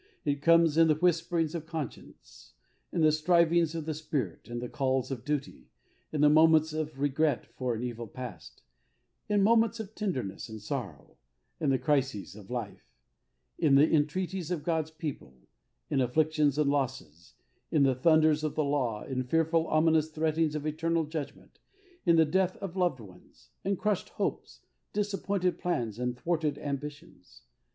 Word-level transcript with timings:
It 0.25 0.41
comes 0.41 0.77
in 0.77 0.87
the 0.87 0.95
whisperings 0.95 1.53
of 1.53 1.67
conscience, 1.67 2.53
in 2.91 3.01
the 3.01 3.11
strivings 3.11 3.75
of 3.75 3.85
the 3.85 3.93
Spirit, 3.93 4.47
in 4.47 4.57
the 4.57 4.67
calls 4.67 5.11
of 5.11 5.23
duty, 5.23 5.69
in 6.11 6.21
the 6.21 6.27
moments 6.29 6.73
of 6.73 6.97
regret 6.99 7.45
for 7.55 7.75
an 7.75 7.83
evil 7.83 8.07
past, 8.07 8.63
in 9.29 9.43
moments 9.43 9.79
of 9.79 9.93
tenderness 9.93 10.49
and 10.49 10.59
sorrow, 10.59 11.17
in 11.59 11.69
the 11.69 11.77
crises 11.77 12.35
of 12.35 12.49
life, 12.49 12.95
in 13.59 13.75
the 13.75 13.91
entreaties 13.93 14.49
of 14.49 14.63
God's 14.63 14.89
people, 14.89 15.35
in 15.91 16.01
afflictions 16.01 16.57
and 16.57 16.71
losses, 16.71 17.35
in 17.69 17.83
the 17.83 17.93
thunders 17.93 18.43
of 18.43 18.55
the 18.55 18.63
law, 18.63 19.03
in 19.03 19.23
fearful, 19.25 19.67
ominous 19.67 20.09
threatenings 20.09 20.55
of 20.55 20.65
eternal 20.65 21.05
judgment, 21.05 21.59
in 22.07 22.15
the 22.15 22.25
death 22.25 22.57
of 22.57 22.75
loved 22.75 23.01
ones, 23.01 23.49
in 23.63 23.77
crushed 23.77 24.09
hopes, 24.09 24.61
disappointed 24.93 25.59
plans 25.59 25.99
and 25.99 26.17
thwarted 26.17 26.57
ambitions. 26.57 27.43